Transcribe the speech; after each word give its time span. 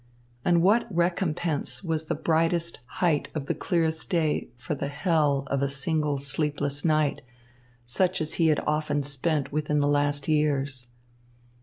And 0.43 0.63
what 0.63 0.87
recompense 0.89 1.83
was 1.83 2.05
the 2.05 2.15
brightest 2.15 2.79
height 3.03 3.29
of 3.35 3.45
the 3.45 3.53
clearest 3.53 4.09
day 4.09 4.47
for 4.57 4.73
the 4.73 4.87
hell 4.87 5.47
of 5.51 5.61
a 5.61 5.69
single 5.69 6.17
sleepless 6.17 6.83
night, 6.83 7.21
such 7.85 8.19
as 8.19 8.33
he 8.33 8.47
had 8.47 8.61
often 8.61 9.03
spent 9.03 9.51
within 9.51 9.79
the 9.79 9.85
last 9.87 10.27
years. 10.27 10.87